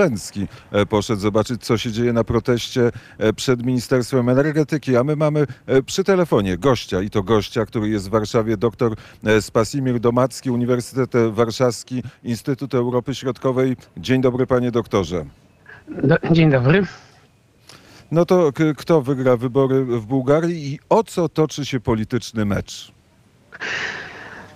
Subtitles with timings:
[0.00, 0.46] Łęcki
[0.88, 2.90] poszedł zobaczyć, co się dzieje na proteście
[3.36, 5.46] przed Ministerstwem Energetyki, a my mamy
[5.86, 8.94] przy telefonie gościa i to gościa, który jest w Warszawie, dr
[9.40, 13.76] Spasimir Domacki, Uniwersytet Warszawski, Instytut Europy Środkowej.
[13.96, 15.24] Dzień dobry panie doktorze.
[16.30, 16.86] Dzień dobry.
[18.10, 22.92] No to kto wygra wybory w Bułgarii i o co toczy się polityczny mecz?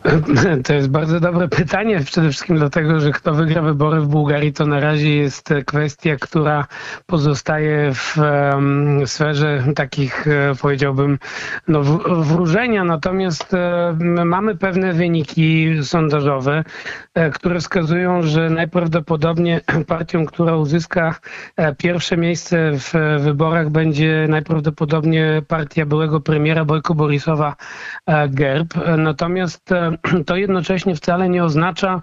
[0.64, 4.66] To jest bardzo dobre pytanie, przede wszystkim dlatego, że kto wygra wybory w Bułgarii, to
[4.66, 6.66] na razie jest kwestia, która
[7.06, 8.16] pozostaje w
[9.06, 11.18] sferze takich, e, powiedziałbym,
[11.68, 11.82] no,
[12.22, 12.84] wróżenia.
[12.84, 16.64] Natomiast e, mamy pewne wyniki sondażowe,
[17.14, 21.14] e, które wskazują, że najprawdopodobniej partią, która uzyska
[21.78, 27.56] pierwsze miejsce w wyborach, będzie najprawdopodobniej partia byłego premiera Bojko Borisowa
[28.28, 28.74] GERB.
[28.98, 29.70] Natomiast
[30.26, 32.02] to jednocześnie wcale nie oznacza,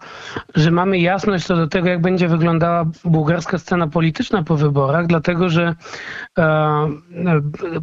[0.55, 5.49] że mamy jasność co do tego, jak będzie wyglądała bułgarska scena polityczna po wyborach, dlatego
[5.49, 5.75] że
[6.37, 6.89] e,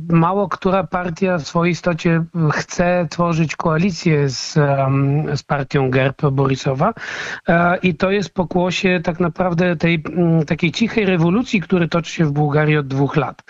[0.09, 4.55] mało która partia w swojej istocie chce tworzyć koalicję z,
[5.35, 6.95] z partią GERB Borisowa
[7.49, 10.03] e, i to jest pokłosie tak naprawdę tej
[10.47, 13.43] takiej cichej rewolucji, która toczy się w Bułgarii od dwóch lat.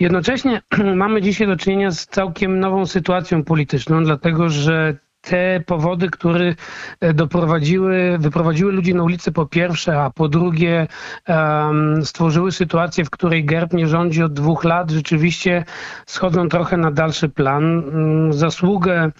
[0.00, 0.62] Jednocześnie
[0.94, 6.54] mamy dzisiaj do czynienia z całkiem nową sytuacją polityczną, dlatego że te powody, które
[7.00, 10.86] e, doprowadziły, wyprowadziły ludzi na ulicę po pierwsze, a po drugie
[11.28, 15.64] um, stworzyły sytuację, w której GERB nie rządzi od dwóch lat, rzeczywiście
[16.06, 17.84] schodzą trochę na dalszy plan.
[17.84, 19.10] Um, zasługę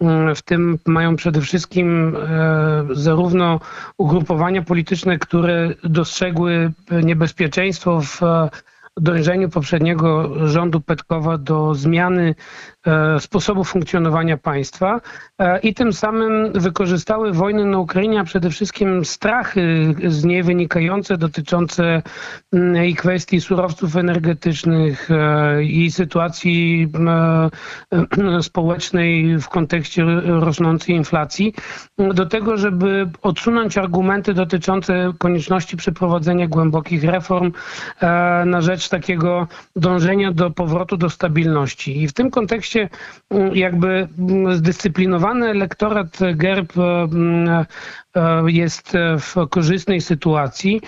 [0.00, 3.60] mm, w tym mają przede wszystkim e, zarówno
[3.98, 8.20] ugrupowania polityczne, które dostrzegły niebezpieczeństwo w
[8.96, 12.34] dążeniu poprzedniego rządu Petkowa do zmiany e,
[13.18, 15.00] sposobu funkcjonowania państwa
[15.38, 21.16] e, i tym samym wykorzystały wojnę na Ukrainie, a przede wszystkim strachy z niej wynikające
[21.16, 22.02] dotyczące
[22.52, 26.88] mm, i kwestii surowców energetycznych e, i sytuacji
[28.42, 31.54] społecznej w kontekście rosnącej inflacji
[31.98, 37.52] do tego, żeby odsunąć argumenty dotyczące konieczności przeprowadzenia głębokich reform
[38.46, 42.02] na rzecz takiego dążenia do powrotu do stabilności.
[42.02, 42.75] I w tym kontekście
[43.30, 47.48] mm, jakby mm, zdyscyplinowany elektorat GERB mm,
[48.16, 50.80] e, jest w korzystnej sytuacji,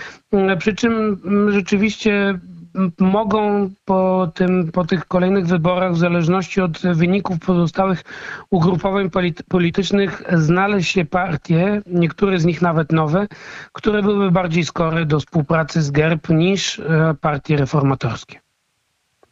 [0.58, 1.20] przy czym
[1.52, 2.38] rzeczywiście
[2.98, 8.02] mogą po, tym, po tych kolejnych wyborach, w zależności od wyników pozostałych
[8.50, 9.10] ugrupowań
[9.48, 13.26] politycznych, znaleźć się partie, niektóre z nich nawet nowe,
[13.72, 18.47] które byłyby bardziej skore do współpracy z GERB niż e, partie reformatorskie.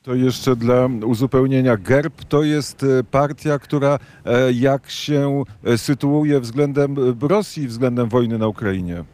[0.06, 1.76] To jeszcze dla uzupełnienia.
[1.76, 5.42] GERB to jest e, partia, która e, jak się
[5.76, 9.04] sytuuje względem Rosji, względem wojny na Ukrainie?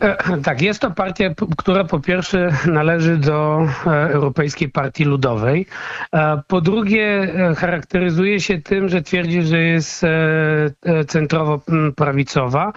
[0.00, 5.66] E, tak, jest to partia, która po pierwsze należy do e, Europejskiej Partii Ludowej.
[6.12, 10.04] E, po drugie charakteryzuje się tym, że twierdzi, że jest
[11.06, 12.72] centrowo-prawicowa,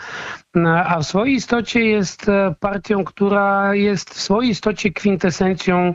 [0.85, 5.94] a w swojej istocie jest partią, która jest w swojej istocie kwintesencją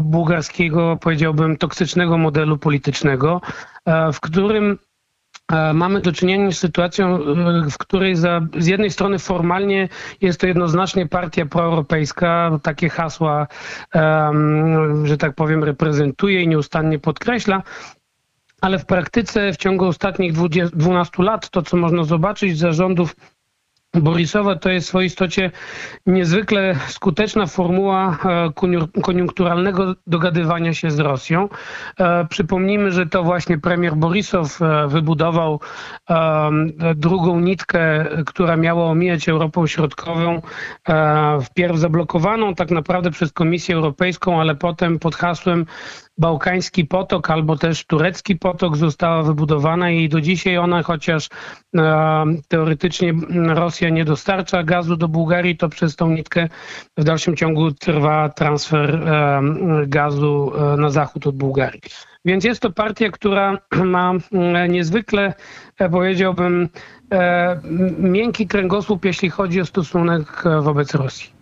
[0.00, 3.40] bułgarskiego, powiedziałbym, toksycznego modelu politycznego,
[4.12, 4.89] w którym E,
[5.74, 7.20] mamy do czynienia z sytuacją, e,
[7.70, 9.88] w której za, z jednej strony formalnie
[10.20, 13.46] jest to jednoznacznie partia proeuropejska, takie hasła,
[13.94, 17.62] um, że tak powiem, reprezentuje i nieustannie podkreśla,
[18.60, 23.16] ale w praktyce w ciągu ostatnich 20, 12 lat to, co można zobaczyć z zarządów
[23.94, 25.50] Borisowa to jest w swojej istocie
[26.06, 31.48] niezwykle skuteczna formuła e, koniunkturalnego dogadywania się z Rosją.
[31.98, 35.60] E, przypomnijmy, że to właśnie premier Borisow e, wybudował
[36.96, 40.42] drugą nitkę, która miała omijać Europę Środkową,
[41.44, 45.66] wpierw zablokowaną tak naprawdę przez Komisję Europejską, ale potem pod hasłem
[46.18, 51.28] Bałkański Potok albo też Turecki Potok została wybudowana i do dzisiaj ona, chociaż
[51.76, 53.14] e, teoretycznie
[53.46, 56.48] Rosja nie dostarcza gazu do Bułgarii, to przez tą nitkę
[56.96, 59.42] w dalszym ciągu trwa transfer e,
[59.86, 61.80] gazu e, na zachód od Bułgarii.
[62.24, 64.12] Więc jest to partia, która ma
[64.68, 65.34] niezwykle,
[65.90, 66.68] powiedziałbym,
[67.98, 71.39] miękki kręgosłup, jeśli chodzi o stosunek wobec Rosji.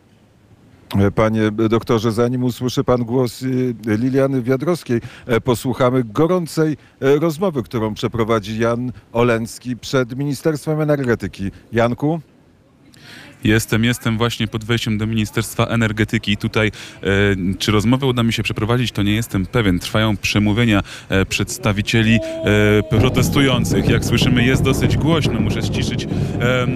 [1.14, 7.94] Panie doktorze, zanim usłyszy pan głos y, Liliany Wiadrowskiej, e, posłuchamy gorącej e, rozmowy, którą
[7.94, 11.50] przeprowadzi Jan Olencki przed Ministerstwem Energetyki.
[11.72, 12.20] Janku?
[13.44, 16.36] Jestem, jestem właśnie pod wejściem do Ministerstwa Energetyki.
[16.36, 17.10] Tutaj, e,
[17.58, 19.78] czy rozmowę uda mi się przeprowadzić, to nie jestem pewien.
[19.78, 23.88] Trwają przemówienia e, przedstawicieli e, protestujących.
[23.88, 26.04] Jak słyszymy, jest dosyć głośno, muszę ściszyć.
[26.04, 26.08] E,
[26.62, 26.68] e,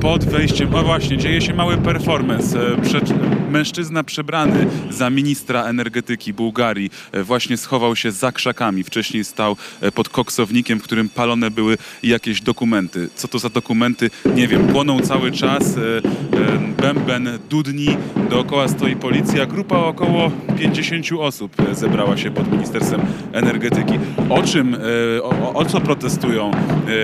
[0.00, 2.72] pod wejściem, o właśnie, dzieje się mały performance.
[2.72, 3.12] E, przed,
[3.50, 6.90] mężczyzna przebrany za ministra energetyki Bułgarii
[7.24, 8.84] właśnie schował się za krzakami.
[8.84, 9.56] Wcześniej stał
[9.94, 13.08] pod koksownikiem, w którym palone były jakieś dokumenty.
[13.14, 14.10] Co to za dokumenty?
[14.34, 14.66] Nie wiem.
[14.66, 15.71] Płoną cały czas.
[15.78, 17.96] E, Bęben dudni.
[18.30, 19.46] Dookoła stoi policja.
[19.46, 23.00] Grupa około 50 osób e, zebrała się pod Ministerstwem
[23.32, 23.94] Energetyki.
[24.30, 24.78] O czym, e,
[25.22, 26.50] o, o- co protestują?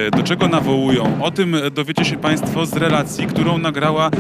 [0.06, 1.23] E, Do czego nawołują?
[1.23, 4.11] O tym dowiecie się Państwo z relacji, którą nagrała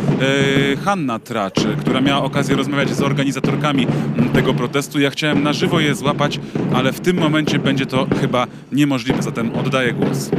[0.84, 3.86] Hanna Tracz, która miała okazję rozmawiać z organizatorkami
[4.32, 5.00] tego protestu.
[5.00, 6.40] Ja chciałem na żywo je złapać,
[6.74, 10.30] ale w tym momencie będzie to chyba niemożliwe, zatem oddaję głos.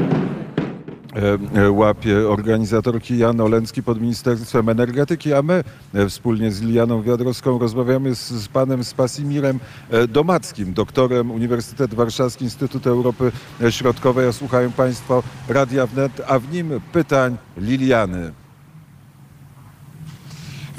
[1.16, 5.64] E, e, łapie organizatorki Jan Olencki pod Ministerstwem Energetyki, a my
[5.94, 9.60] e, wspólnie z Lilianą Wiadrowską rozmawiamy z, z panem Spasimirem
[10.08, 13.32] Domackim, doktorem Uniwersytet Warszawski, Instytut Europy
[13.70, 14.28] Środkowej.
[14.28, 18.32] A słuchają państwo Radia Wnet, a w nim pytań Liliany.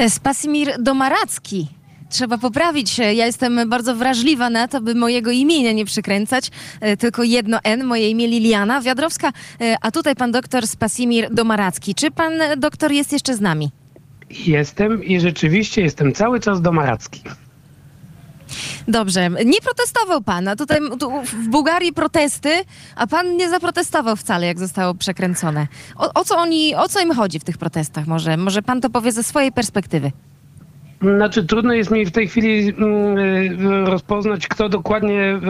[0.08, 1.79] Spasimir Domaracki.
[2.10, 3.02] Trzeba poprawić się.
[3.02, 6.50] Ja jestem bardzo wrażliwa na to, by mojego imienia nie przykręcać.
[6.80, 11.94] E, Tylko jedno N, moje imię Liliana Wiadrowska, e, a tutaj pan doktor Spasimir Domaracki.
[11.94, 13.70] Czy pan e, doktor jest jeszcze z nami?
[14.46, 17.20] Jestem i rzeczywiście jestem cały czas domaracki.
[18.88, 19.30] Dobrze.
[19.44, 22.50] Nie protestował pan, a tutaj tu w Bułgarii protesty,
[22.96, 25.66] a pan nie zaprotestował wcale, jak zostało przekręcone.
[25.96, 28.06] O, o co oni, o co im chodzi w tych protestach?
[28.06, 30.12] Może, może pan to powie ze swojej perspektywy.
[31.02, 35.40] Znaczy trudno jest mi w tej chwili mm, y, rozpoznać, kto dokładnie y,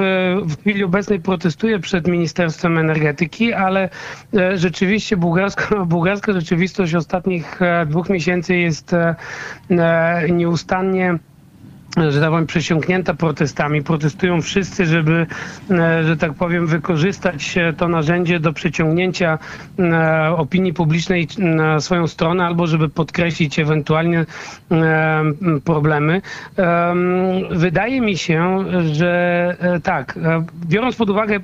[0.45, 3.89] w chwili obecnej protestuje przed Ministerstwem Energetyki, ale
[4.37, 9.15] e, rzeczywiście bułgarska, bułgarska rzeczywistość ostatnich e, dwóch miesięcy jest e,
[9.71, 11.19] e, nieustannie
[11.97, 13.83] że tak powiem, przesiąknięta protestami.
[13.83, 15.27] Protestują wszyscy, żeby,
[15.71, 19.39] e, że tak powiem, wykorzystać to narzędzie do przyciągnięcia
[19.79, 24.27] e, opinii publicznej na swoją stronę albo żeby podkreślić ewentualnie
[24.71, 25.23] e,
[25.65, 26.23] problemy.
[26.57, 27.01] Em,
[27.51, 30.19] Wydaje mi się, że tak,
[30.67, 31.41] biorąc pod uwagę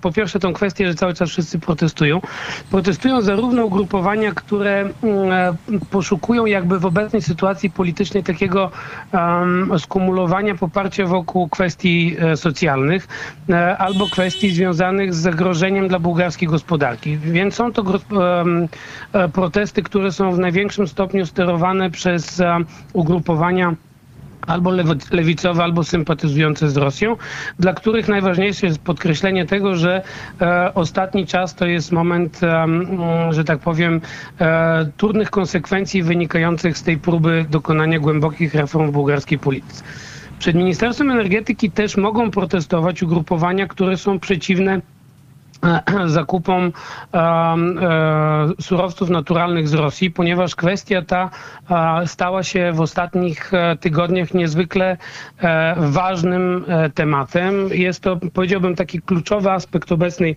[0.00, 2.20] po pierwsze tą kwestię, że cały czas wszyscy protestują,
[2.70, 4.90] protestują zarówno ugrupowania, które mm,
[5.90, 8.70] poszukują jakby w obecnej sytuacji politycznej takiego
[9.82, 13.08] skumulowania poparcia wokół kwestii e, socjalnych
[13.50, 17.18] e, albo kwestii związanych z zagrożeniem dla bułgarskiej gospodarki.
[17.18, 17.82] Więc są to
[19.14, 22.42] e, protesty, które są w największym stopniu sterowane przez
[22.92, 23.74] ugrupowania
[24.46, 24.70] albo
[25.10, 27.16] lewicowe, albo sympatyzujące z Rosją,
[27.58, 30.02] dla których najważniejsze jest podkreślenie tego, że
[30.40, 32.66] e, ostatni czas to jest moment, e,
[33.30, 34.00] że tak powiem,
[34.40, 39.82] e, trudnych konsekwencji wynikających z tej próby dokonania głębokich reform w bułgarskiej polityce.
[40.38, 44.80] Przed Ministerstwem Energetyki też mogą protestować ugrupowania, które są przeciwne
[46.06, 46.72] zakupom
[47.14, 47.56] e,
[48.60, 51.30] surowców naturalnych z Rosji, ponieważ kwestia ta
[52.06, 54.96] stała się w ostatnich e, tygodniach niezwykle
[55.38, 56.64] e, ważnym
[56.94, 57.68] tematem.
[57.68, 60.36] Jest to, powiedziałbym, taki kluczowy aspekt obecnej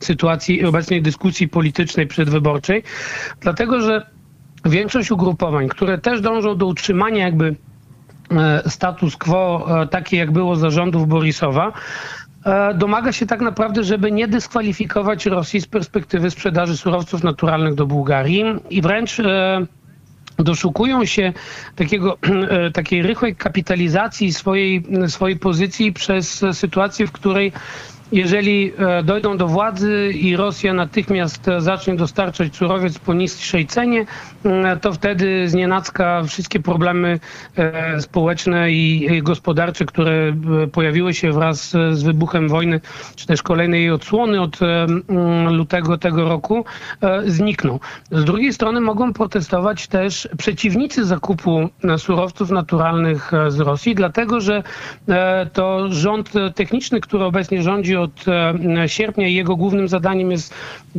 [0.00, 2.82] sytuacji, obecnej dyskusji politycznej przedwyborczej,
[3.40, 4.06] dlatego że
[4.64, 7.54] większość ugrupowań, które też dążą do utrzymania jakby
[8.66, 11.72] status quo, takie jak było za rządów Borisowa,
[12.74, 18.44] domaga się tak naprawdę, żeby nie dyskwalifikować Rosji z perspektywy sprzedaży surowców naturalnych do Bułgarii
[18.70, 19.66] i wręcz e,
[20.38, 21.32] doszukują się
[21.76, 27.52] takiego, e, takiej rychłej kapitalizacji swojej, swojej pozycji przez sytuację, w której
[28.12, 34.06] jeżeli e, dojdą do władzy i Rosja natychmiast e, zacznie dostarczać surowiec po niższej cenie,
[34.44, 37.20] m, to wtedy znienacka wszystkie problemy
[37.56, 40.36] e, społeczne i gospodarcze, które
[40.72, 42.80] pojawiły się wraz z wybuchem wojny,
[43.16, 46.64] czy też kolejnej odsłony od e, m, lutego tego roku,
[47.26, 47.78] znikną.
[48.10, 51.68] Z drugiej strony mogą protestować też przeciwnicy zakupu
[51.98, 54.62] surowców naturalnych z Rosji, dlatego że
[55.52, 60.54] to rząd techniczny, który obecnie rządzi od e, sierpnia i jego głównym zadaniem jest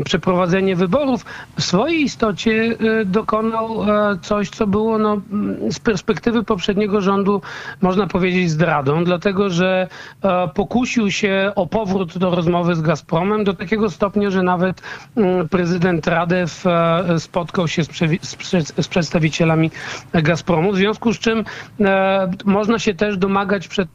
[0.05, 1.25] przeprowadzenie wyborów,
[1.57, 7.41] w swojej istocie e, dokonał e, coś, co było no, m, z perspektywy poprzedniego rządu,
[7.81, 9.87] można powiedzieć, zdradą, dlatego że
[10.53, 14.81] pokusił się o powrót do rozmowy z Gazpromem do takiego stopnia, że nawet
[15.17, 16.63] mm, prezydent Radew
[17.17, 17.87] spotkał się z,
[18.21, 19.71] z, prze- z przedstawicielami
[20.13, 21.43] Gazpromu, w związku z czym
[22.45, 23.89] można się też domagać przed,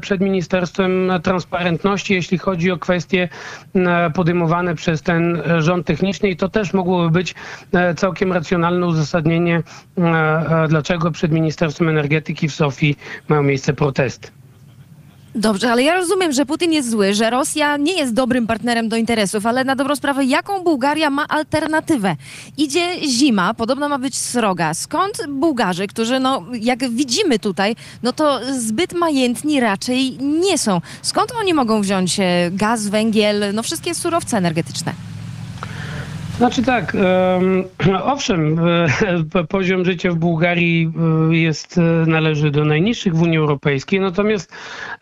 [0.00, 3.28] przed Ministerstwem Transparentności, jeśli chodzi o kwestie
[3.74, 7.34] e, podejmowane przez ten e, rząd techniczny i to też mogłoby być
[7.72, 9.62] e, całkiem racjonalne uzasadnienie,
[9.98, 12.96] e, dlaczego przed Ministerstwem Energetyki w Sofii
[13.28, 14.43] mają miejsce protesty.
[15.34, 18.96] Dobrze, ale ja rozumiem, że Putin jest zły, że Rosja nie jest dobrym partnerem do
[18.96, 22.16] interesów, ale na dobrą sprawę, jaką Bułgaria ma alternatywę?
[22.56, 24.74] Idzie zima, podobno ma być sroga.
[24.74, 30.80] Skąd Bułgarzy, którzy, no, jak widzimy tutaj, no to zbyt majętni raczej nie są?
[31.02, 35.13] Skąd oni mogą wziąć e, gaz, węgiel, no wszystkie surowce energetyczne?
[36.36, 37.64] Znaczy tak, em,
[38.12, 38.60] owszem,
[39.48, 40.92] poziom życia w Bułgarii
[41.30, 44.52] e, jest, e, należy do najniższych w Unii Europejskiej, natomiast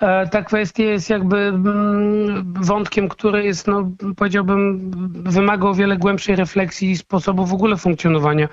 [0.00, 4.90] e, ta kwestia jest jakby mm, wątkiem, który jest, no, powiedziałbym,
[5.24, 8.48] wymaga o wiele głębszej refleksji i sposobu w ogóle funkcjonowania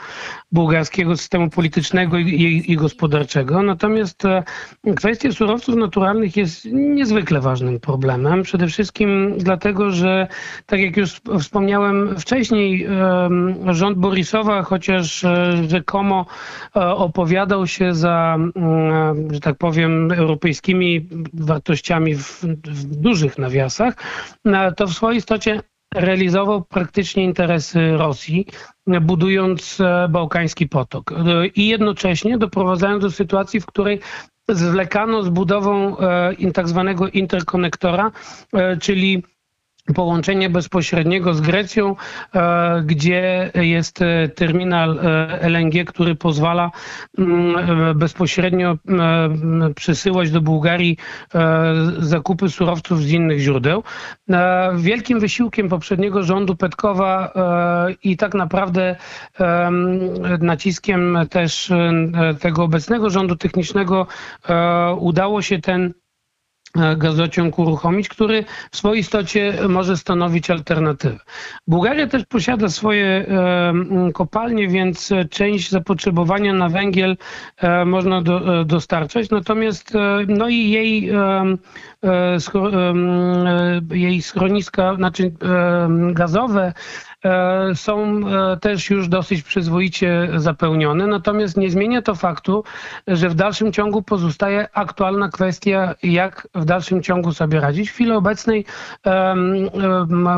[0.52, 3.64] bułgarskiego systemu politycznego i, i, i gospodarczego.
[3.64, 4.44] Natomiast e,
[4.96, 8.44] kwestia surowców naturalnych jest niezwykle ważnym problemem.
[8.44, 10.28] Przede wszystkim dlatego, że
[10.66, 16.26] tak jak już wspomniałem wcześniej, em, rząd Borisowa, chociaż e, rzekomo
[16.76, 23.94] e, opowiadał się za, mm, że tak powiem, europejskimi wartościami w, w dużych nawiasach,
[24.46, 25.62] no, to w swojej istocie
[25.96, 28.46] realizował praktycznie interesy Rosji,
[29.02, 31.12] budując e, Bałkański Potok.
[31.12, 34.00] E, i jednocześnie doprowadzając do sytuacji, w której
[34.50, 38.12] zwlekano z budową e, tak zwanego interkonektora,
[38.54, 39.24] e, czyli
[39.96, 41.96] połączenie bezpośredniego z Grecją,
[42.36, 46.72] e, gdzie jest e, terminal e, LNG, który pozwala
[47.18, 48.78] mm, bezpośrednio
[49.76, 50.98] przesyłać do Bułgarii
[51.98, 53.84] zakupy surowców z innych źródeł.
[54.76, 57.34] Wielkim wysiłkiem poprzedniego rządu Petkowa
[58.04, 58.96] i tak naprawdę
[59.40, 60.00] em,
[60.40, 61.72] naciskiem też
[62.40, 64.08] tego obecnego rządu technicznego
[65.00, 65.94] udało się ten
[66.98, 71.20] gazociąg uruchomić, który w swojej istocie może stanowić alternatywę.
[71.68, 73.74] Bułgaria też posiada swoje e,
[74.14, 77.18] kopalnie, więc e, część zapotrzebowania na węgiel
[77.58, 81.16] e, można do, e, dostarczać, natomiast e, no i jej, e,
[82.04, 82.38] e,
[83.92, 86.74] e, jej schroniska, znaczy e, gazowe e,
[87.76, 92.64] są e, też już dosyć przyzwoicie zapełnione, natomiast nie zmienia to faktu,
[93.08, 97.90] że w dalszym ciągu pozostaje aktualna kwestia, jak w dalszym ciągu sobie radzić.
[97.90, 98.66] W chwili obecnej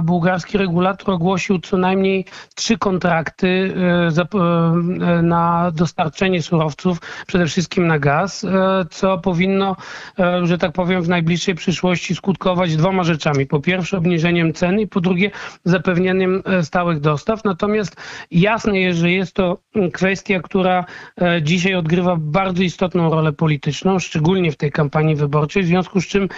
[0.01, 3.73] bułgarski regulator ogłosił co najmniej trzy kontrakty
[4.17, 6.97] e, e, na dostarczenie surowców,
[7.27, 8.49] przede wszystkim na gaz, e,
[8.89, 9.75] co powinno,
[10.19, 13.45] e, że tak powiem, w najbliższej przyszłości skutkować dwoma rzeczami.
[13.45, 15.31] Po pierwsze obniżeniem ceny i po drugie
[15.63, 17.43] zapewnieniem e, stałych dostaw.
[17.43, 17.95] Natomiast
[18.31, 19.57] jasne jest, że jest to
[19.93, 20.85] kwestia, która
[21.21, 26.07] e, dzisiaj odgrywa bardzo istotną rolę polityczną, szczególnie w tej kampanii wyborczej, w związku z
[26.07, 26.29] czym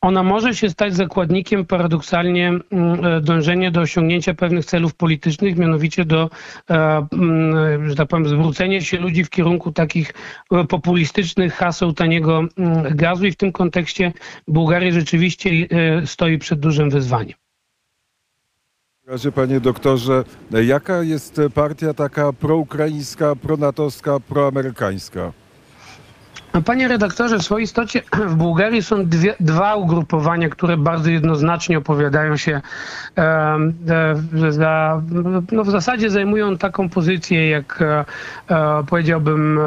[0.00, 6.04] ona może się stać zakładnikiem paradoksalnie mm, e, dążenia do osiągnięcia pewnych celów politycznych, mianowicie
[6.04, 6.30] do,
[6.70, 10.14] e, mm, że tak powiem, zwrócenia się ludzi w kierunku takich
[10.68, 14.12] populistycznych haseł taniego mm, gazu i w tym kontekście
[14.46, 15.50] Bułgaria rzeczywiście
[16.04, 17.47] stoi przed dużym wyzwaniem.
[19.08, 20.24] Razie, panie doktorze,
[20.64, 25.32] jaka jest partia taka proukraińska, pronatowska, proamerykańska?
[26.64, 28.02] Panie redaktorze, w swojej istocie
[28.32, 32.60] w Bułgarii są dwie, dwa ugrupowania, które bardzo jednoznacznie opowiadają się
[33.18, 33.22] e,
[34.46, 35.02] e, za,
[35.52, 38.04] no w zasadzie zajmują taką pozycję, jak e,
[38.48, 39.64] e, powiedziałbym e,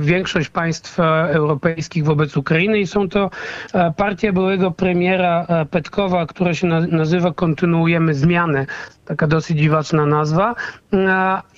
[0.00, 2.78] większość państw e, europejskich wobec Ukrainy.
[2.78, 3.30] I są to
[3.96, 8.66] partia byłego premiera Petkowa, która się na, nazywa Kontynuujemy Zmianę,
[9.04, 10.54] taka dosyć dziwaczna nazwa.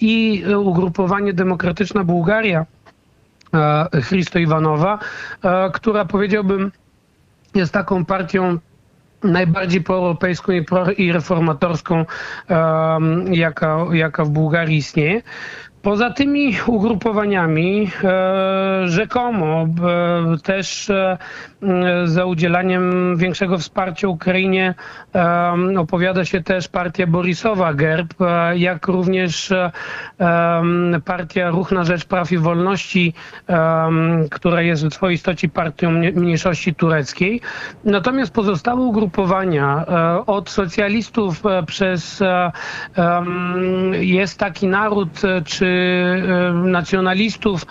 [0.01, 2.67] I ugrupowanie Demokratyczna Bułgaria,
[4.03, 4.99] Christo Iwanowa,
[5.45, 6.73] e, która powiedziałbym
[7.55, 8.59] jest taką partią
[9.23, 12.05] najbardziej proeuropejską i, pro, i reformatorską,
[13.31, 15.23] jaka, jaka w Bułgarii istnieje.
[15.87, 19.67] Poza tymi ugrupowaniami e, rzekomo e,
[20.43, 21.19] też e,
[22.05, 24.75] za udzielaniem większego wsparcia Ukrainie
[25.79, 29.71] opowiada się też partia Borisowa GERB, e, jak również e,
[31.05, 33.15] partia Ruch na Rzecz Praw i Wolności,
[34.31, 37.41] która jest w swojej istocie partią mnie- mniejszości tureckiej.
[37.85, 42.23] Natomiast pozostałe ugrupowania e, od socjalistów przez
[43.93, 45.09] jest taki naród,
[45.45, 45.67] czy
[46.55, 47.67] nacjonalistów.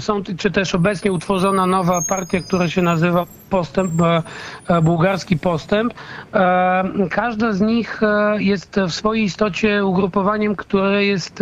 [0.00, 4.22] Są, czy też obecnie utworzona nowa partia, która się nazywa Postęp, e,
[4.68, 5.94] e, Bułgarski Postęp.
[6.34, 8.00] E, Każda z nich
[8.38, 11.38] jest w swojej istocie ugrupowaniem, które jest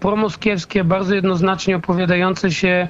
[0.00, 2.88] promoskiewskie, bardzo jednoznacznie opowiadające się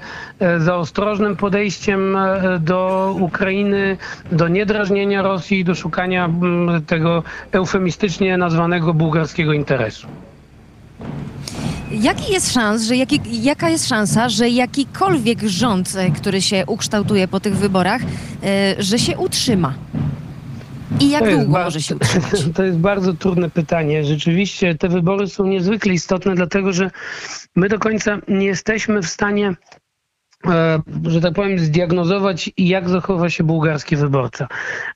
[0.59, 2.17] za ostrożnym podejściem
[2.61, 3.97] do Ukrainy,
[4.33, 10.09] do niedrażnienia Rosji, do szukania mm, tego eufemistycznie nazwanego bułgarskiego interesu.
[11.93, 17.29] Jaki jest szans, że jaki, jaka jest szansa, że jakikolwiek rząd, e, który się ukształtuje
[17.29, 18.03] po tych wyborach,
[18.45, 19.75] e, że się utrzyma?
[21.01, 22.31] I jak długo bar- może się utrzymać?
[22.55, 24.05] To jest bardzo trudne pytanie.
[24.05, 26.91] Rzeczywiście te wybory są niezwykle istotne, dlatego że
[27.57, 29.55] my do końca nie jesteśmy w stanie,
[31.09, 34.49] że tak powiem, zdiagnozować, jak zachowa się bułgarski wyborca.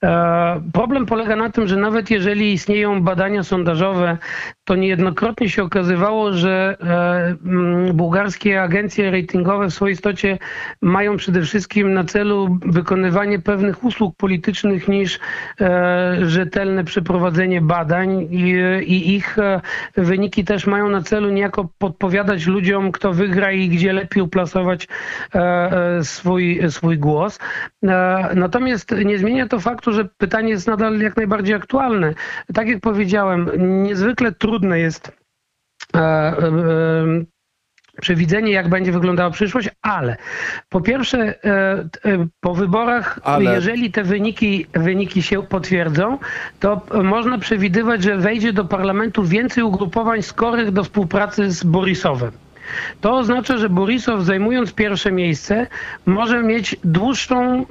[0.05, 4.19] E, Problem polega na tym, że nawet jeżeli istnieją badania sondażowe,
[4.65, 10.39] to niejednokrotnie się okazywało, że e, bułgarskie agencje ratingowe w swojej istocie
[10.83, 15.19] mają przede wszystkim na celu wykonywanie pewnych usług politycznych niż
[15.61, 19.61] e, rzetelne przeprowadzenie badań i, ich e,
[19.97, 24.89] wyniki też mają na celu niejako podpowiadać ludziom, kto wygra i gdzie lepiej uplasować e,
[25.32, 25.32] e,
[26.03, 27.39] swój, swój głos.
[27.83, 32.15] E, Natomiast nie zmienia to faktu, że pytanie jest nadal jak najbardziej aktualne.
[32.55, 33.51] Tak jak powiedziałem,
[33.83, 35.13] niezwykle trudne jest
[35.95, 37.25] e, e, e,
[38.01, 40.17] przewidzenie, jak będzie wyglądała przyszłość, ale
[40.69, 41.49] po pierwsze, e,
[42.05, 46.19] e, po wyborach, Ale- jeżeli te wyniki, wyniki się potwierdzą,
[46.61, 52.33] to e, można przewidywać, że wejdzie do parlamentu więcej ugrupowań skorych do współpracy z Borisowem.
[53.01, 55.67] To oznacza, że Borisow zajmując pierwsze miejsce
[56.07, 57.67] może mieć dłuższą,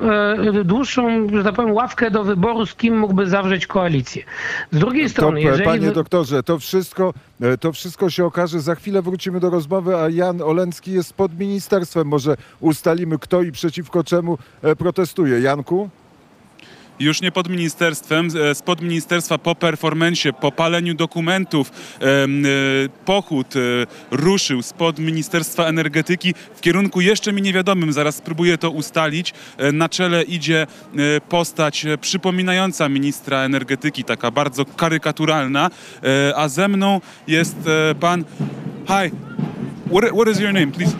[0.57, 4.23] e, dłuższą, że tak powiem, ławkę do wyboru, z kim mógłby zawrzeć koalicję.
[4.71, 5.65] Z drugiej strony, jeżeli...
[5.65, 8.59] panie doktorze, to wszystko, e, to wszystko się okaże.
[8.59, 12.07] Za chwilę wrócimy do rozmowy, a Jan Olencki jest pod ministerstwem.
[12.07, 15.39] Może ustalimy, kto i przeciwko czemu e, protestuje.
[15.39, 15.89] Janku?
[17.01, 22.27] Już nie pod ministerstwem, e, spod ministerstwa po performencie, po paleniu dokumentów, e,
[23.05, 23.59] pochód e,
[24.11, 29.33] ruszył spod Ministerstwa Energetyki w kierunku jeszcze mi niewiadomym, zaraz spróbuję to ustalić.
[29.73, 30.67] Na czele idzie
[31.29, 35.69] postać przypominająca ministra energetyki, taka bardzo karykaturalna,
[36.35, 37.57] a ze mną jest
[37.99, 38.23] pan...
[38.87, 39.11] Hi,
[39.91, 40.95] what, what is your name, please?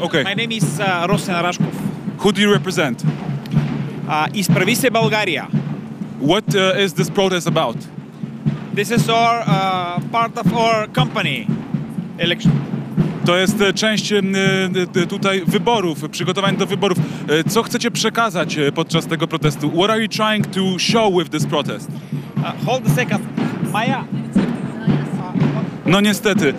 [0.00, 0.24] Okay.
[0.24, 1.74] My name is uh, Rosen Rashkov.
[2.18, 3.04] Who do you represent?
[4.34, 5.48] Ispravi se Bulgaria.
[6.20, 7.76] What uh, is this protest about?
[8.76, 11.46] This is our uh, part of our company.
[12.18, 12.52] Election.
[13.26, 14.18] To jest e, część e,
[15.02, 16.98] e, tutaj wyborów, przygotowań do wyborów.
[17.48, 19.70] Co chcecie przekazać podczas tego protestu?
[19.70, 21.90] What are you trying to show with this protest?
[22.36, 23.22] Uh, hold a second.
[23.72, 24.04] Maya.
[25.86, 26.54] No niestety,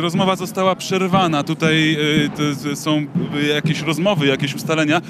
[0.00, 1.42] rozmowa została przerwana.
[1.42, 1.96] Tutaj
[2.74, 3.06] są
[3.54, 5.00] jakieś rozmowy, jakieś ustalenia.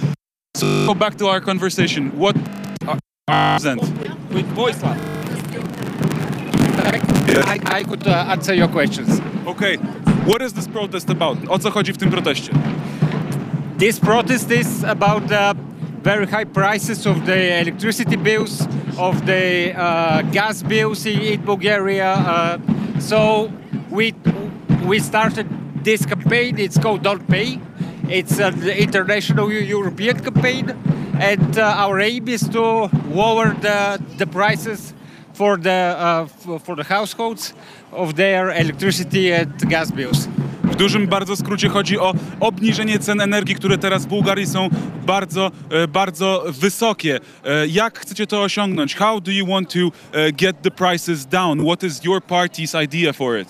[0.63, 2.17] So go back to our conversation.
[2.17, 2.37] What
[2.87, 3.81] are you present?
[4.31, 4.97] With Voislav.
[7.45, 9.21] I, I could uh, answer your questions.
[9.47, 9.77] Okay.
[10.25, 11.37] What is this protest about?
[11.49, 12.53] O co chodzi w tym proteście?
[13.79, 15.55] This protest is about the
[16.05, 22.13] very high prices of the electricity bills, of the uh, gas bills in, in Bulgaria.
[22.13, 22.59] Uh,
[23.01, 23.51] so
[23.91, 24.15] we
[24.87, 25.47] we started
[25.85, 26.59] this campaign.
[26.59, 27.59] It's called Don't Pay.
[28.09, 30.73] It's an international Eu- European campaign,
[31.21, 34.95] and uh, our aim is to lower the the prices
[35.35, 37.55] for the uh, for the households
[37.93, 40.29] of their electricity and gas bills.
[40.65, 44.69] W dużym bardzo skrócie chodzi o obniżenie cen energii, które teraz w Bułgarii są
[45.07, 47.21] bardzo, e, bardzo wysokie.
[47.45, 48.95] E, Jak chcecie to osiągnąć?
[48.95, 49.79] How do you want to
[50.13, 51.65] e, get the prices down?
[51.65, 53.49] What is your party's idea for it?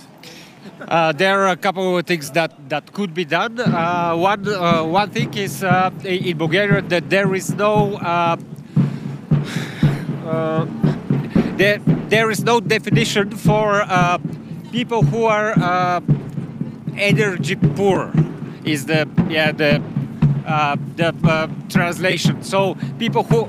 [0.89, 3.59] Uh, there are a couple of things that, that could be done.
[3.59, 8.37] Uh, one, uh, one thing is uh, in Bulgaria that there is no uh,
[10.27, 10.67] uh,
[11.57, 13.85] there, there is no definition for
[14.71, 16.03] people who are
[16.97, 18.13] energy poor.
[18.65, 19.83] Is the yeah the
[20.97, 22.43] the translation?
[22.43, 23.49] So people who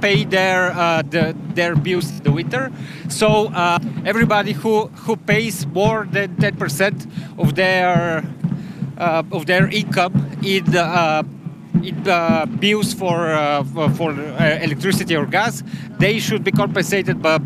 [0.00, 2.70] pay their uh, the, their bills the winter.
[3.08, 7.06] So uh, everybody who who pays more than ten percent
[7.38, 8.24] of their
[8.98, 10.64] uh, of their income in
[11.82, 15.62] in uh, bills for uh, for, uh, electricity or gas,
[15.98, 17.38] they should be compensated by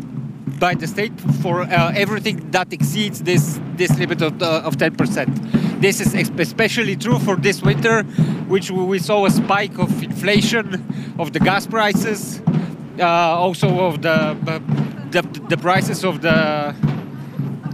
[0.59, 5.64] by the state for everything that exceeds this this limit of, of 10%.
[5.85, 8.01] This is especially true for this winter,
[8.47, 10.83] which we saw a spike of inflation
[11.19, 12.41] of the gas prices,
[12.99, 14.35] uh, also of the,
[15.11, 16.73] the the prices of the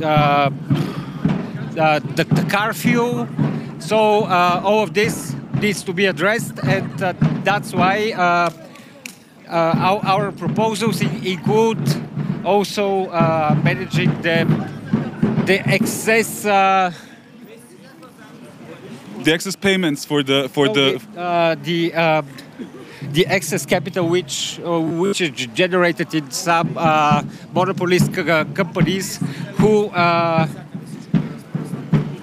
[0.04, 0.50] uh, uh,
[2.18, 3.30] the, the curfew.
[3.80, 7.14] So uh, all of this needs to be addressed, and uh,
[7.46, 8.50] that's why uh,
[9.48, 11.80] our, our proposals include
[12.44, 13.10] also
[13.64, 14.46] managing the
[15.46, 16.46] the excess.
[19.24, 22.22] The excess payments for the for no, the uh, the uh,
[23.14, 27.22] the excess capital which uh, which is generated in some uh,
[27.54, 29.18] monopolist uh, companies
[29.60, 30.48] who uh,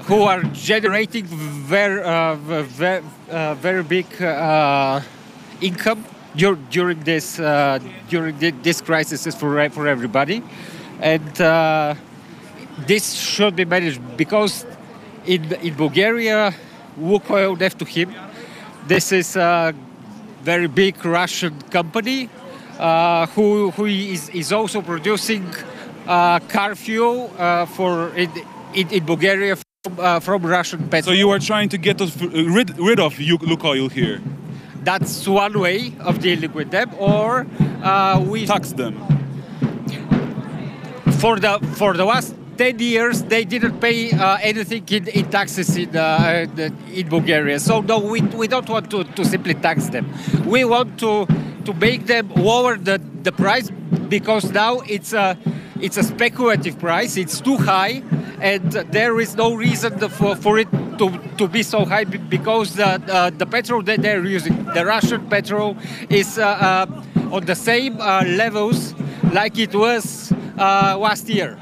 [0.08, 5.00] who are generating very uh, very, uh, very big uh,
[5.60, 6.04] income
[6.36, 10.42] dur- during this uh, during thi- this crisis is for for everybody,
[11.00, 11.94] and uh,
[12.86, 14.64] this should be managed because
[15.26, 16.54] in in Bulgaria,
[17.00, 18.14] Lukoil left to him.
[18.86, 19.74] This is a
[20.42, 22.28] very big Russian company
[22.78, 25.44] uh, who who is, is also producing
[26.06, 28.30] uh, car fuel uh, for in,
[28.74, 31.02] in, in Bulgaria from, uh, from Russian petrol.
[31.02, 32.16] so you are trying to get us
[32.56, 34.20] rid rid of Lukoil here,
[34.84, 37.46] That's one way of dealing with them, or
[37.82, 38.94] uh, we tax them.
[41.20, 45.76] for the for the last 10 years they didn't pay uh, anything in, in taxes
[45.76, 46.46] in, uh,
[46.92, 47.60] in Bulgaria.
[47.60, 50.12] So no, we, we don't want to, to simply tax them.
[50.44, 51.26] We want to
[51.64, 53.70] to make them lower the, the price
[54.08, 55.36] because now it's a
[55.80, 57.16] it's a speculative price.
[57.16, 58.02] It's too high,
[58.40, 62.86] and there is no reason for, for it to, to be so high because the
[62.86, 65.76] uh, the petrol that they're using, the Russian petrol,
[66.08, 68.94] is uh, uh, on the same uh, levels
[69.32, 71.58] like it was uh, last year.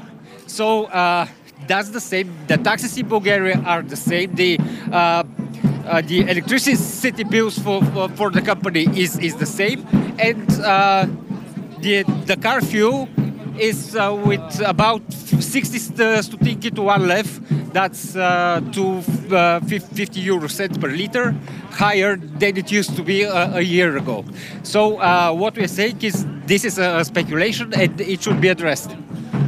[0.47, 1.27] So uh,
[1.67, 2.33] that's the same.
[2.47, 4.35] The taxes in Bulgaria are the same.
[4.35, 4.59] The
[4.91, 5.23] uh,
[5.87, 9.87] uh, the electricity city bills for, for, for the company is, is the same,
[10.19, 11.07] and uh,
[11.79, 13.07] the the car fuel
[13.57, 17.41] is uh, with about 60 st- stutiki to one left.
[17.73, 19.03] That's uh, to
[19.35, 21.35] uh, 50 euro cents per liter,
[21.71, 24.25] higher than it used to be a, a year ago.
[24.63, 28.95] So uh, what we're saying is this is a speculation and it should be addressed.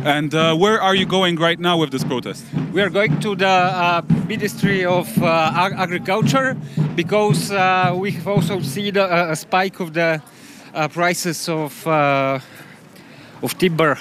[0.06, 2.46] And uh, where are you going right now with this protest?
[2.72, 6.56] We are going to the uh, Ministry of uh, Ag- Agriculture
[6.96, 10.22] because uh, we have also seen a, a spike of the
[10.74, 12.40] uh, prices of uh,
[13.42, 13.98] of timber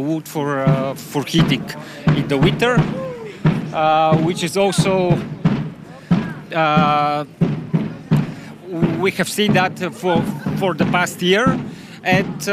[0.00, 1.64] wood for for heating
[2.16, 2.78] in the winter,
[4.24, 5.18] which is also
[9.00, 10.22] we have seen that for
[10.58, 11.58] for the past year,
[12.04, 12.48] and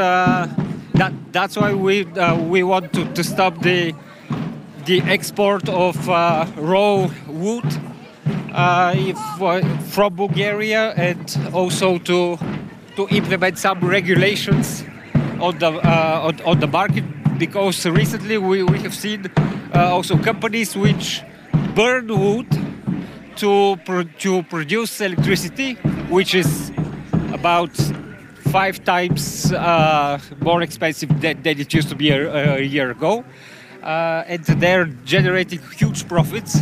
[1.00, 3.94] that that's why we uh, we want to, to stop the
[4.86, 7.66] the export of uh, raw wood
[8.52, 9.18] uh, if,
[9.94, 12.38] from Bulgaria and also to
[12.96, 14.84] to implement some regulations
[15.40, 15.72] on the
[16.28, 17.06] on, on the market.
[17.40, 19.32] Because recently we, we have seen
[19.74, 21.24] uh, also companies which
[21.74, 22.48] burn wood
[23.38, 25.76] to pro- to produce electricity,
[26.10, 26.72] which is
[27.32, 27.72] about
[28.52, 33.24] five times uh, more expensive than, than it used to be a, a year ago,
[33.84, 36.60] uh, and they're generating huge profits,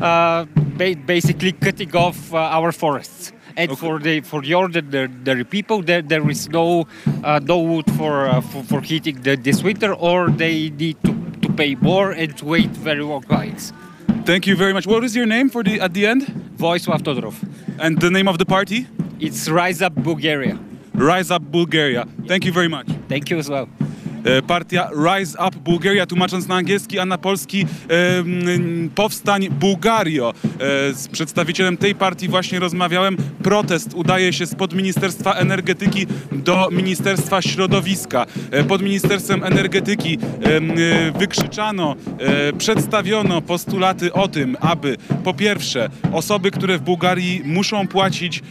[0.00, 0.44] uh,
[0.78, 3.32] ba- basically cutting off uh, our forests.
[3.56, 3.80] And Okay.
[3.86, 6.86] for the for the ordinary people, there, there is no
[7.22, 11.12] uh, no wood for, uh, for for heating the, this winter, or they need to,
[11.42, 13.72] to pay more and to wait very long lines.
[14.24, 14.86] Thank you very much.
[14.88, 16.22] What is your name for the at the end?
[16.58, 17.36] Voislav Todorov.
[17.78, 18.88] And the name of the party?
[19.20, 20.58] It's Rise Up Bulgaria.
[20.94, 22.06] Rise Up Bulgaria.
[22.26, 22.86] Thank you very much.
[23.08, 23.68] Thank you as well.
[24.24, 28.24] E, Partia Rise Up Bulgaria, tłumacząc na angielski, a na polski e,
[28.94, 30.30] Powstań Bułgario.
[30.30, 33.16] E, z przedstawicielem tej partii właśnie rozmawiałem.
[33.42, 38.26] Protest udaje się spod Ministerstwa Energetyki do Ministerstwa Środowiska.
[38.68, 40.18] Pod Ministerstwem Energetyki
[41.18, 41.96] wykrzyczano,
[42.58, 48.42] przedstawiono postulaty o tym, aby po pierwsze osoby, które w Bułgarii muszą płacić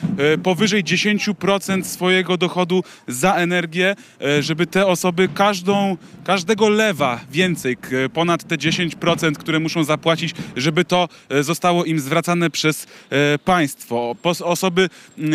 [0.43, 3.95] powyżej 10% swojego dochodu za energię,
[4.39, 5.29] żeby te osoby
[5.63, 7.77] każdą, każdego lewa więcej,
[8.13, 14.15] ponad te 10%, które muszą zapłacić, żeby to e, zostało im zwracane przez e, państwo.
[14.43, 14.89] Osoby,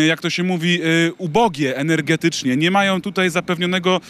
[0.07, 0.85] jak to się mówi, e,
[1.17, 4.01] ubogie energetycznie, nie mają tutaj zapewnionego,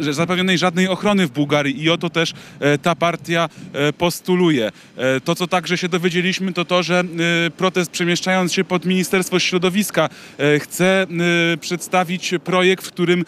[0.00, 2.32] zapewnionej żadnej ochrony w Bułgarii i o to też
[2.82, 3.48] ta partia
[3.98, 4.72] postuluje.
[5.24, 7.04] To, co także się dowiedzieliśmy, to to, że
[7.56, 10.08] protest przemieszczając się pod Ministerstwo Środowiska
[10.60, 11.06] chce
[11.60, 13.24] przedstawić projekt, w którym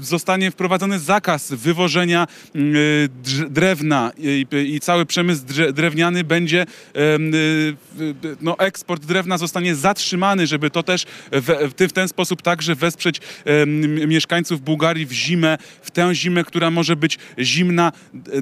[0.00, 2.74] zostanie wprowadzony zakaz zakaz wywożenia mm,
[3.24, 7.00] drz- drewna i, cały przemysł drewniany będzie, y,
[8.00, 13.20] y, no eksport drewna zostanie zatrzymany, żeby to też w, w, ten sposób także wesprzeć
[14.06, 17.92] mieszkańców Bułgarii w zimę, w tę zimę, która może być zimna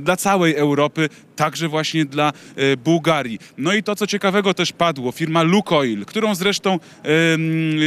[0.01, 3.39] dla całej Europy, także właśnie dla e, Bułgarii.
[3.59, 6.79] No i to, co ciekawego też padło, firma Lukoil, którą zresztą,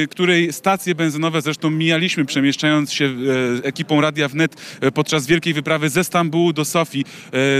[0.09, 5.89] której stacje benzynowe zresztą mijaliśmy, przemieszczając się e, ekipą Radia Wnet e, podczas wielkiej wyprawy
[5.89, 7.05] ze Stambułu do Sofii.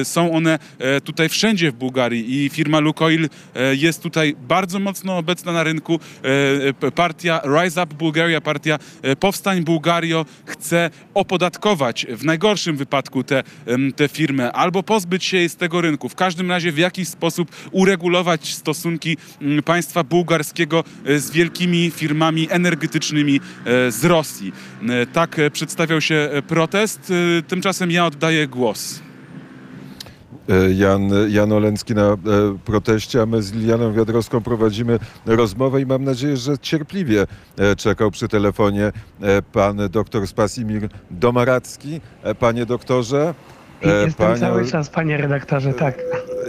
[0.02, 4.80] E, Są one e, tutaj wszędzie w Bułgarii i firma Lukoil e, jest tutaj bardzo
[4.80, 6.00] mocno obecna na rynku.
[6.82, 13.44] E, Partia Rise Up Bulgaria, partia e, Powstań Bułgario chce opodatkować w najgorszym wypadku te,
[13.96, 16.10] te firmy albo pozbyć się jej z tego rynku.
[16.10, 19.18] W każdym razie w jakiś sposób uregulować stosunki
[19.66, 24.54] państwa bułgarskiego e, z wielkimi firmami energetycznymi e, z Rosji.
[24.90, 27.11] E, Tak e, przedstawiał się e, protest.
[27.12, 29.00] E, Tymczasem ja oddaję głos.
[30.50, 32.18] E, Jan, Jan Oleński na e,
[32.66, 38.12] proteście, a my z Lilianą Wiadrowską prowadzimy rozmowę i mam nadzieję, że cierpliwie e, czekał
[38.12, 42.02] przy telefonie e, pan doktor Spasimir Domaracki.
[42.24, 43.34] E, Panie doktorze.
[43.84, 46.00] E, Jestem panie- cały czas, panie redaktorze, tak.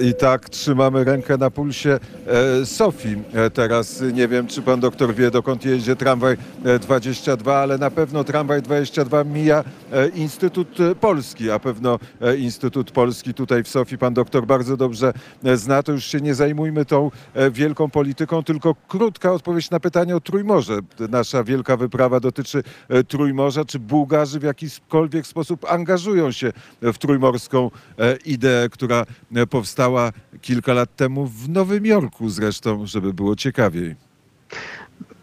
[0.00, 3.16] I tak trzymamy rękę na pulsie e, Sofii.
[3.34, 7.78] E, teraz e, nie wiem, czy pan doktor wie, dokąd jedzie tramwaj e, 22, ale
[7.78, 13.64] na pewno tramwaj 22 mija e, Instytut e, Polski, a pewno e, Instytut Polski tutaj
[13.64, 15.12] w Sofii pan doktor bardzo dobrze
[15.44, 15.82] e, zna.
[15.82, 20.20] To już się nie zajmujmy tą e, wielką polityką, tylko krótka odpowiedź na pytanie o
[20.20, 20.78] Trójmorze.
[21.10, 23.64] Nasza wielka wyprawa dotyczy e, Trójmorza.
[23.64, 26.52] Czy Bułgarzy w jakikolwiek sposób angażują się
[26.82, 29.46] w trójmorską e, ideę, która e,
[29.82, 33.94] powstała kilka lat temu w Nowym Jorku zresztą, żeby było ciekawiej.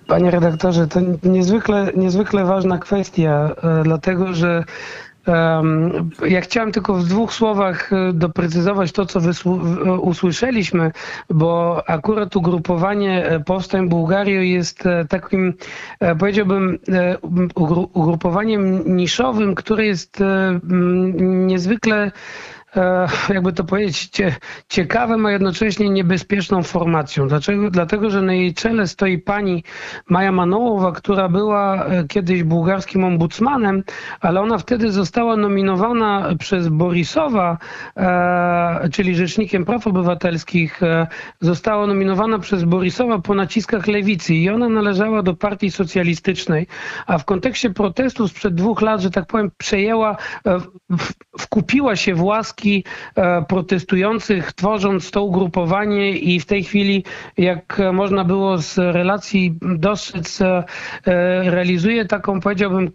[0.08, 4.64] Panie redaktorze, to niezwykle, niezwykle ważna kwestia, e, dlatego że
[6.28, 10.92] ja chciałem tylko w dwóch słowach e, doprecyzować to, co e, usłyszeliśmy,
[11.30, 15.54] bo akurat ugrupowanie Powstań Bułgarii jest takim,
[16.20, 16.80] powiedziałbym,
[17.56, 20.24] ugru- ugrupowaniem niszowym, które jest
[21.22, 22.12] niezwykle
[23.30, 24.36] jakby to powiedzieć, cie,
[24.70, 27.28] ciekawą, a jednocześnie niebezpieczną formacją.
[27.28, 27.72] Dlaczego?
[27.72, 29.64] Dlatego, że na jej czele stoi pani
[30.10, 33.84] Maja Manołowa, która była e, kiedyś bułgarskim ombudsmanem,
[34.20, 37.58] ale ona wtedy została nominowana przez Borisowa,
[37.98, 41.08] e, czyli Rzecznikiem Praw Obywatelskich, e,
[41.42, 46.68] została nominowana przez Borisowa po naciskach lewicy i ona należała do partii socjalistycznej,
[47.08, 50.60] a w kontekście protestu sprzed dwóch lat, że tak powiem, przejęła, e,
[51.40, 57.04] wkupiła się w łaski e, protestujących, tworząc to ugrupowanie i w tej chwili,
[57.38, 60.64] jak można było z relacji dostrzec, e,
[61.06, 62.92] e, realizuje taką, powiedziałbym,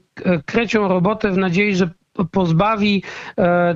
[0.46, 1.90] krecią robotę w nadziei, że
[2.30, 3.02] pozbawi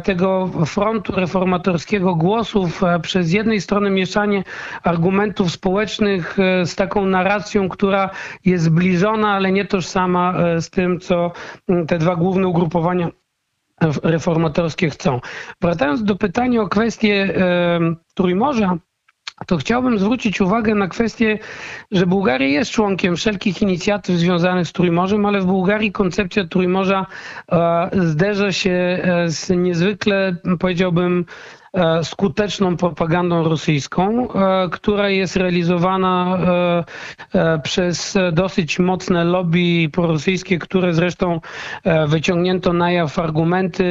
[0.05, 4.45] tego frontu reformatorskiego głosów przez z jednej strony mieszanie
[4.83, 8.11] argumentów społecznych z taką narracją, która
[8.45, 11.33] jest zbliżona, ale nie tożsama z tym, co
[11.89, 13.09] te dwa główne ugrupowania
[14.03, 15.21] reformatorskie chcą.
[15.61, 17.35] Wracając do pytania o kwestię
[18.15, 18.79] Trójmorza,
[19.47, 21.39] to chciałbym zwrócić uwagę na kwestię,
[21.91, 27.07] że Bułgaria jest członkiem wszelkich inicjatyw związanych z Trójmorzem, ale w Bułgarii koncepcja Trójmorza
[27.53, 31.25] e, zderza się e, z niezwykle, powiedziałbym,
[32.03, 36.85] skuteczną propagandą rosyjską, e, która jest realizowana e,
[37.35, 41.41] e, przez dosyć mocne lobby prorosyjskie, które zresztą
[41.85, 43.85] e, wyciągnięto na jaw argumenty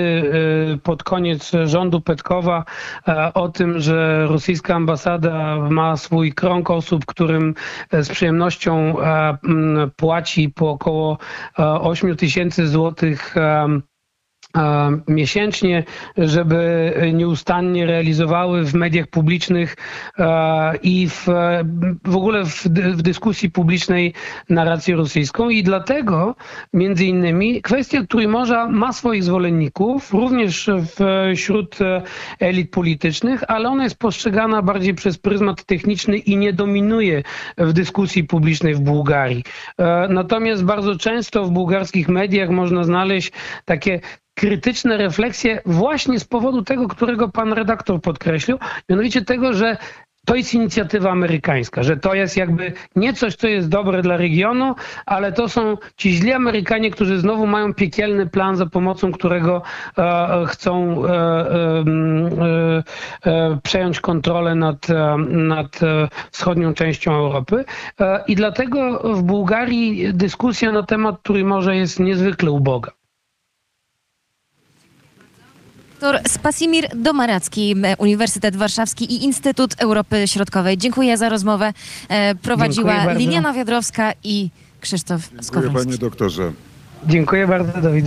[0.73, 2.65] e, pod koniec rządu Petkowa
[3.07, 7.53] e, o tym, że rosyjska ambasada ma swój krąg osób, którym
[7.91, 9.37] e, z przyjemnością e,
[9.95, 11.17] płaci po około
[11.59, 13.67] e, 8 tysięcy złotych e,
[15.07, 15.83] miesięcznie,
[16.17, 19.75] żeby nieustannie realizowały w mediach publicznych
[20.19, 21.27] e, i w,
[22.05, 22.63] w ogóle w,
[22.95, 24.13] w dyskusji publicznej
[24.49, 26.35] narrację rosyjską i dlatego
[26.73, 30.69] między innymi kwestia Trójmorza ma swoich zwolenników, również
[31.35, 32.01] wśród e,
[32.39, 37.23] elit politycznych, ale ona jest postrzegana bardziej przez pryzmat techniczny i nie dominuje
[37.57, 39.43] w dyskusji publicznej w Bułgarii.
[39.77, 43.31] E, Natomiast bardzo często w bułgarskich mediach można znaleźć
[43.65, 43.99] takie
[44.37, 48.57] krytyczne refleksje właśnie z powodu tego, którego pan redaktor podkreślił,
[48.89, 49.77] mianowicie tego, że
[50.25, 54.75] to jest inicjatywa amerykańska, że to jest jakby nie coś, co jest dobre dla regionu,
[55.05, 59.61] ale to są ci źli Amerykanie, którzy znowu mają piekielny plan, za pomocą którego
[59.97, 62.83] e, e, chcą e, e, m, e,
[63.31, 64.87] e, przejąć kontrolę nad,
[65.29, 65.79] nad
[66.31, 67.65] wschodnią częścią Europy.
[68.27, 72.96] I dlatego w Bułgarii dyskusja na temat Trójmorza jest niezwykle uboga.
[75.99, 80.77] Dr Spasimir Domaracki, Uniwersytet Warszawski i Instytut Europy Środkowej.
[80.77, 81.73] Dziękuję za rozmowę.
[82.09, 83.15] E, Prowadziła Dziękuję.
[83.17, 84.49] Liliana Wiadrowska i
[84.81, 85.85] Krzysztof Dziękuję Skowroński.
[85.85, 86.51] panie doktorze.
[87.07, 88.01] Dziękuję bardzo, do widzenia.